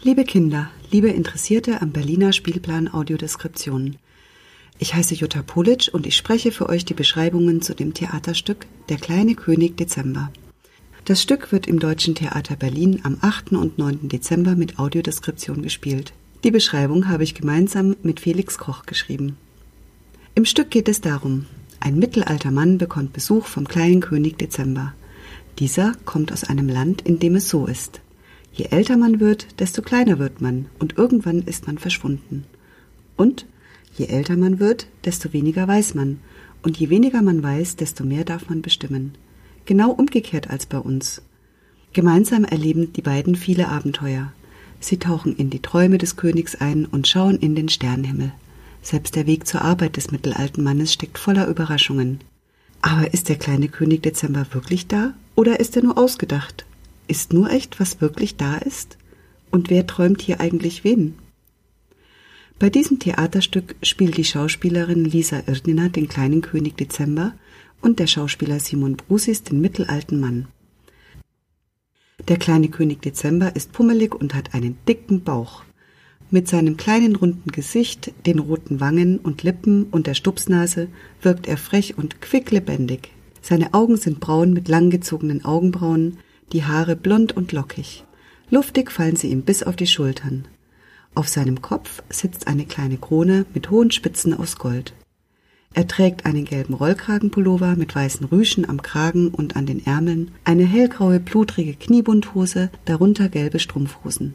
Liebe 0.00 0.22
Kinder, 0.22 0.70
liebe 0.92 1.08
Interessierte 1.08 1.82
am 1.82 1.90
Berliner 1.90 2.32
Spielplan 2.32 2.86
Audiodeskriptionen. 2.86 3.96
Ich 4.78 4.94
heiße 4.94 5.16
Jutta 5.16 5.42
Politsch 5.42 5.88
und 5.88 6.06
ich 6.06 6.16
spreche 6.16 6.52
für 6.52 6.68
euch 6.68 6.84
die 6.84 6.94
Beschreibungen 6.94 7.62
zu 7.62 7.74
dem 7.74 7.94
Theaterstück 7.94 8.66
Der 8.90 8.98
kleine 8.98 9.34
König 9.34 9.76
Dezember. 9.76 10.30
Das 11.04 11.20
Stück 11.20 11.50
wird 11.50 11.66
im 11.66 11.80
Deutschen 11.80 12.14
Theater 12.14 12.54
Berlin 12.54 13.00
am 13.02 13.18
8. 13.22 13.54
und 13.54 13.78
9. 13.78 14.08
Dezember 14.08 14.54
mit 14.54 14.78
Audiodeskription 14.78 15.62
gespielt. 15.62 16.12
Die 16.44 16.52
Beschreibung 16.52 17.08
habe 17.08 17.24
ich 17.24 17.34
gemeinsam 17.34 17.96
mit 18.04 18.20
Felix 18.20 18.56
Koch 18.56 18.86
geschrieben. 18.86 19.36
Im 20.36 20.44
Stück 20.44 20.70
geht 20.70 20.88
es 20.88 21.00
darum, 21.00 21.46
ein 21.80 21.98
mittelalter 21.98 22.52
Mann 22.52 22.78
bekommt 22.78 23.14
Besuch 23.14 23.46
vom 23.46 23.66
kleinen 23.66 24.00
König 24.00 24.38
Dezember. 24.38 24.94
Dieser 25.58 25.94
kommt 26.04 26.32
aus 26.32 26.44
einem 26.44 26.68
Land, 26.68 27.02
in 27.02 27.18
dem 27.18 27.34
es 27.34 27.48
so 27.48 27.66
ist. 27.66 28.00
Je 28.52 28.66
älter 28.66 28.96
man 28.96 29.20
wird, 29.20 29.60
desto 29.60 29.82
kleiner 29.82 30.18
wird 30.18 30.40
man 30.40 30.66
und 30.78 30.98
irgendwann 30.98 31.42
ist 31.42 31.66
man 31.66 31.78
verschwunden. 31.78 32.44
Und 33.16 33.46
je 33.96 34.06
älter 34.06 34.36
man 34.36 34.58
wird, 34.58 34.86
desto 35.04 35.32
weniger 35.32 35.68
weiß 35.68 35.94
man 35.94 36.18
und 36.62 36.76
je 36.76 36.90
weniger 36.90 37.22
man 37.22 37.42
weiß, 37.42 37.76
desto 37.76 38.04
mehr 38.04 38.24
darf 38.24 38.48
man 38.48 38.62
bestimmen. 38.62 39.14
Genau 39.64 39.90
umgekehrt 39.90 40.50
als 40.50 40.66
bei 40.66 40.78
uns. 40.78 41.22
Gemeinsam 41.92 42.44
erleben 42.44 42.92
die 42.92 43.02
beiden 43.02 43.36
viele 43.36 43.68
Abenteuer. 43.68 44.32
Sie 44.80 44.98
tauchen 44.98 45.36
in 45.36 45.50
die 45.50 45.62
Träume 45.62 45.98
des 45.98 46.16
Königs 46.16 46.54
ein 46.54 46.86
und 46.86 47.08
schauen 47.08 47.38
in 47.38 47.54
den 47.54 47.68
Sternenhimmel. 47.68 48.32
Selbst 48.82 49.16
der 49.16 49.26
Weg 49.26 49.46
zur 49.46 49.62
Arbeit 49.62 49.96
des 49.96 50.10
mittelalten 50.10 50.62
Mannes 50.62 50.92
steckt 50.92 51.18
voller 51.18 51.48
Überraschungen. 51.48 52.20
Aber 52.80 53.12
ist 53.12 53.28
der 53.28 53.36
kleine 53.36 53.68
König 53.68 54.02
Dezember 54.02 54.46
wirklich 54.52 54.86
da 54.86 55.14
oder 55.34 55.58
ist 55.58 55.76
er 55.76 55.82
nur 55.82 55.98
ausgedacht? 55.98 56.64
Ist 57.08 57.32
nur 57.32 57.50
echt, 57.50 57.80
was 57.80 58.02
wirklich 58.02 58.36
da 58.36 58.58
ist? 58.58 58.98
Und 59.50 59.70
wer 59.70 59.86
träumt 59.86 60.20
hier 60.20 60.40
eigentlich 60.40 60.84
wen? 60.84 61.14
Bei 62.58 62.68
diesem 62.68 62.98
Theaterstück 62.98 63.76
spielt 63.82 64.18
die 64.18 64.24
Schauspielerin 64.24 65.04
Lisa 65.04 65.42
Irdnina 65.46 65.88
den 65.88 66.08
kleinen 66.08 66.42
König 66.42 66.76
Dezember 66.76 67.32
und 67.80 67.98
der 67.98 68.08
Schauspieler 68.08 68.60
Simon 68.60 68.96
Brusis 68.96 69.42
den 69.42 69.60
mittelalten 69.60 70.20
Mann. 70.20 70.48
Der 72.26 72.36
kleine 72.36 72.68
König 72.68 73.00
Dezember 73.00 73.56
ist 73.56 73.72
pummelig 73.72 74.14
und 74.14 74.34
hat 74.34 74.52
einen 74.54 74.76
dicken 74.86 75.22
Bauch. 75.22 75.62
Mit 76.30 76.46
seinem 76.46 76.76
kleinen 76.76 77.16
runden 77.16 77.52
Gesicht, 77.52 78.12
den 78.26 78.38
roten 78.38 78.80
Wangen 78.80 79.18
und 79.18 79.44
Lippen 79.44 79.84
und 79.84 80.06
der 80.06 80.14
Stupsnase 80.14 80.88
wirkt 81.22 81.46
er 81.46 81.56
frech 81.56 81.96
und 81.96 82.20
quicklebendig. 82.20 83.12
Seine 83.40 83.72
Augen 83.72 83.96
sind 83.96 84.20
braun 84.20 84.52
mit 84.52 84.68
langgezogenen 84.68 85.42
Augenbrauen, 85.44 86.18
die 86.52 86.64
Haare 86.64 86.96
blond 86.96 87.36
und 87.36 87.52
lockig. 87.52 88.04
Luftig 88.50 88.90
fallen 88.90 89.16
sie 89.16 89.28
ihm 89.28 89.42
bis 89.42 89.62
auf 89.62 89.76
die 89.76 89.86
Schultern. 89.86 90.48
Auf 91.14 91.28
seinem 91.28 91.62
Kopf 91.62 92.02
sitzt 92.10 92.46
eine 92.46 92.64
kleine 92.64 92.96
Krone 92.96 93.44
mit 93.54 93.70
hohen 93.70 93.90
Spitzen 93.90 94.34
aus 94.34 94.56
Gold. 94.56 94.94
Er 95.74 95.86
trägt 95.86 96.24
einen 96.24 96.44
gelben 96.44 96.74
Rollkragenpullover 96.74 97.76
mit 97.76 97.94
weißen 97.94 98.26
Rüschen 98.26 98.68
am 98.68 98.82
Kragen 98.82 99.28
und 99.28 99.56
an 99.56 99.66
den 99.66 99.84
Ärmeln, 99.84 100.30
eine 100.44 100.64
hellgraue 100.64 101.20
blutrige 101.20 101.74
Kniebundhose, 101.74 102.70
darunter 102.84 103.28
gelbe 103.28 103.58
Strumpfhosen. 103.58 104.34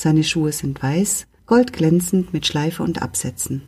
Seine 0.00 0.22
Schuhe 0.22 0.52
sind 0.52 0.82
weiß, 0.82 1.26
goldglänzend 1.46 2.32
mit 2.32 2.46
Schleife 2.46 2.82
und 2.82 3.02
Absätzen. 3.02 3.62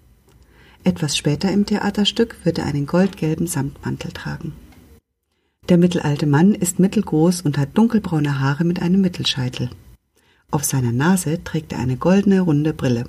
Etwas 0.84 1.16
später 1.16 1.50
im 1.50 1.66
Theaterstück 1.66 2.36
wird 2.44 2.58
er 2.58 2.66
einen 2.66 2.86
goldgelben 2.86 3.46
Samtmantel 3.46 4.12
tragen. 4.12 4.52
Der 5.68 5.76
mittelalte 5.76 6.26
Mann 6.26 6.54
ist 6.54 6.78
mittelgroß 6.78 7.42
und 7.42 7.58
hat 7.58 7.76
dunkelbraune 7.76 8.40
Haare 8.40 8.64
mit 8.64 8.80
einem 8.80 9.02
Mittelscheitel. 9.02 9.68
Auf 10.50 10.64
seiner 10.64 10.92
Nase 10.92 11.44
trägt 11.44 11.72
er 11.72 11.78
eine 11.78 11.98
goldene 11.98 12.40
runde 12.40 12.72
Brille. 12.72 13.04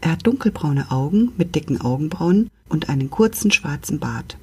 Er 0.00 0.12
hat 0.12 0.26
dunkelbraune 0.26 0.90
Augen 0.90 1.32
mit 1.36 1.54
dicken 1.54 1.78
Augenbrauen 1.78 2.48
und 2.70 2.88
einen 2.88 3.10
kurzen 3.10 3.50
schwarzen 3.50 3.98
Bart. 3.98 4.38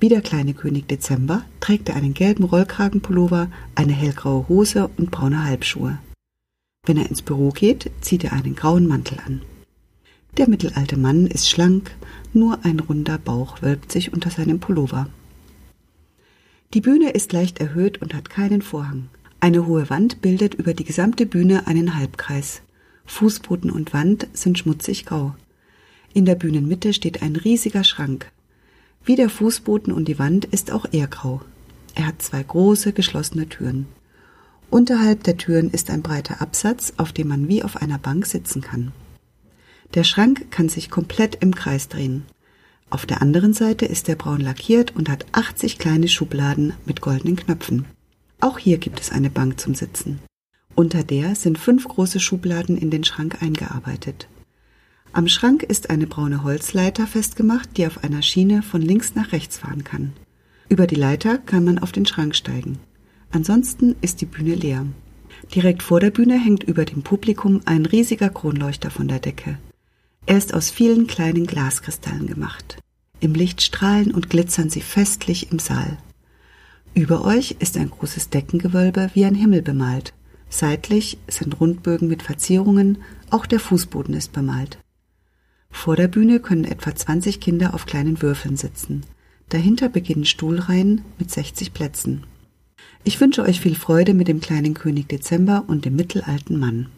Wie 0.00 0.10
der 0.10 0.20
kleine 0.20 0.52
König 0.52 0.86
Dezember 0.86 1.44
trägt 1.60 1.88
er 1.88 1.96
einen 1.96 2.12
gelben 2.12 2.44
Rollkragenpullover, 2.44 3.48
eine 3.74 3.92
hellgraue 3.92 4.46
Hose 4.48 4.90
und 4.98 5.10
braune 5.10 5.44
Halbschuhe. 5.44 5.98
Wenn 6.84 6.98
er 6.98 7.08
ins 7.08 7.22
Büro 7.22 7.50
geht, 7.50 7.90
zieht 8.02 8.24
er 8.24 8.34
einen 8.34 8.54
grauen 8.54 8.86
Mantel 8.86 9.18
an. 9.24 9.40
Der 10.36 10.48
mittelalte 10.48 10.98
Mann 10.98 11.26
ist 11.26 11.48
schlank, 11.48 11.90
nur 12.34 12.64
ein 12.64 12.80
runder 12.80 13.16
Bauch 13.16 13.62
wölbt 13.62 13.90
sich 13.90 14.12
unter 14.12 14.30
seinem 14.30 14.60
Pullover. 14.60 15.08
Die 16.72 16.80
Bühne 16.80 17.10
ist 17.10 17.32
leicht 17.32 17.58
erhöht 17.58 18.00
und 18.00 18.14
hat 18.14 18.30
keinen 18.30 18.62
Vorhang. 18.62 19.08
Eine 19.40 19.66
hohe 19.66 19.90
Wand 19.90 20.20
bildet 20.20 20.54
über 20.54 20.72
die 20.72 20.84
gesamte 20.84 21.26
Bühne 21.26 21.66
einen 21.66 21.96
Halbkreis. 21.96 22.62
Fußboden 23.06 23.72
und 23.72 23.92
Wand 23.92 24.28
sind 24.34 24.56
schmutzig 24.56 25.04
grau. 25.04 25.34
In 26.14 26.26
der 26.26 26.36
Bühnenmitte 26.36 26.92
steht 26.92 27.22
ein 27.22 27.34
riesiger 27.34 27.82
Schrank. 27.82 28.30
Wie 29.04 29.16
der 29.16 29.30
Fußboden 29.30 29.92
und 29.92 30.06
die 30.06 30.20
Wand 30.20 30.44
ist 30.44 30.70
auch 30.70 30.86
er 30.92 31.08
grau. 31.08 31.40
Er 31.96 32.06
hat 32.06 32.22
zwei 32.22 32.40
große 32.40 32.92
geschlossene 32.92 33.48
Türen. 33.48 33.88
Unterhalb 34.70 35.24
der 35.24 35.38
Türen 35.38 35.70
ist 35.70 35.90
ein 35.90 36.02
breiter 36.02 36.40
Absatz, 36.40 36.92
auf 36.98 37.12
dem 37.12 37.26
man 37.26 37.48
wie 37.48 37.64
auf 37.64 37.82
einer 37.82 37.98
Bank 37.98 38.26
sitzen 38.26 38.60
kann. 38.60 38.92
Der 39.94 40.04
Schrank 40.04 40.52
kann 40.52 40.68
sich 40.68 40.88
komplett 40.88 41.34
im 41.42 41.52
Kreis 41.52 41.88
drehen. 41.88 42.26
Auf 42.90 43.06
der 43.06 43.22
anderen 43.22 43.52
Seite 43.52 43.86
ist 43.86 44.08
der 44.08 44.16
braun 44.16 44.40
lackiert 44.40 44.96
und 44.96 45.08
hat 45.08 45.24
80 45.30 45.78
kleine 45.78 46.08
Schubladen 46.08 46.74
mit 46.86 47.00
goldenen 47.00 47.36
Knöpfen. 47.36 47.84
Auch 48.40 48.58
hier 48.58 48.78
gibt 48.78 49.00
es 49.00 49.12
eine 49.12 49.30
Bank 49.30 49.60
zum 49.60 49.76
Sitzen. 49.76 50.18
Unter 50.74 51.04
der 51.04 51.36
sind 51.36 51.58
fünf 51.58 51.86
große 51.86 52.18
Schubladen 52.18 52.76
in 52.76 52.90
den 52.90 53.04
Schrank 53.04 53.42
eingearbeitet. 53.42 54.28
Am 55.12 55.28
Schrank 55.28 55.62
ist 55.62 55.90
eine 55.90 56.06
braune 56.06 56.42
Holzleiter 56.42 57.06
festgemacht, 57.06 57.76
die 57.76 57.86
auf 57.86 58.02
einer 58.02 58.22
Schiene 58.22 58.62
von 58.62 58.82
links 58.82 59.14
nach 59.14 59.32
rechts 59.32 59.58
fahren 59.58 59.84
kann. 59.84 60.12
Über 60.68 60.86
die 60.86 60.96
Leiter 60.96 61.38
kann 61.38 61.64
man 61.64 61.78
auf 61.78 61.92
den 61.92 62.06
Schrank 62.06 62.34
steigen. 62.34 62.78
Ansonsten 63.30 63.94
ist 64.00 64.20
die 64.20 64.26
Bühne 64.26 64.54
leer. 64.54 64.86
Direkt 65.54 65.82
vor 65.82 66.00
der 66.00 66.10
Bühne 66.10 66.38
hängt 66.38 66.64
über 66.64 66.84
dem 66.84 67.02
Publikum 67.02 67.60
ein 67.64 67.86
riesiger 67.86 68.30
Kronleuchter 68.30 68.90
von 68.90 69.06
der 69.06 69.20
Decke. 69.20 69.58
Er 70.26 70.38
ist 70.38 70.54
aus 70.54 70.70
vielen 70.70 71.06
kleinen 71.06 71.46
Glaskristallen 71.46 72.26
gemacht. 72.26 72.78
Im 73.20 73.34
Licht 73.34 73.62
strahlen 73.62 74.12
und 74.12 74.30
glitzern 74.30 74.70
sie 74.70 74.80
festlich 74.80 75.50
im 75.52 75.58
Saal. 75.58 75.98
Über 76.94 77.24
euch 77.24 77.56
ist 77.58 77.76
ein 77.76 77.90
großes 77.90 78.30
Deckengewölbe 78.30 79.10
wie 79.14 79.24
ein 79.24 79.34
Himmel 79.34 79.62
bemalt. 79.62 80.12
Seitlich 80.48 81.18
sind 81.28 81.60
Rundbögen 81.60 82.08
mit 82.08 82.22
Verzierungen, 82.22 82.98
auch 83.30 83.46
der 83.46 83.60
Fußboden 83.60 84.14
ist 84.14 84.32
bemalt. 84.32 84.78
Vor 85.70 85.96
der 85.96 86.08
Bühne 86.08 86.40
können 86.40 86.64
etwa 86.64 86.94
20 86.94 87.40
Kinder 87.40 87.74
auf 87.74 87.86
kleinen 87.86 88.20
Würfeln 88.20 88.56
sitzen. 88.56 89.04
Dahinter 89.50 89.88
beginnen 89.88 90.24
Stuhlreihen 90.24 91.02
mit 91.18 91.30
60 91.30 91.72
Plätzen. 91.72 92.24
Ich 93.04 93.20
wünsche 93.20 93.42
euch 93.42 93.60
viel 93.60 93.76
Freude 93.76 94.14
mit 94.14 94.28
dem 94.28 94.40
kleinen 94.40 94.74
König 94.74 95.08
Dezember 95.08 95.64
und 95.68 95.84
dem 95.84 95.96
mittelalten 95.96 96.58
Mann. 96.58 96.88